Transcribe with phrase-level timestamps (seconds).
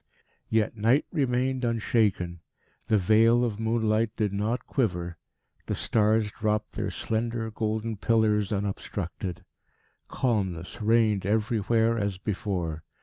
[0.49, 2.39] Yet Night remained unshaken;
[2.87, 5.19] the veil of moonlight did not quiver;
[5.67, 9.45] the stars dropped their slender golden pillars unobstructed.
[10.07, 12.83] Calmness reigned everywhere as before.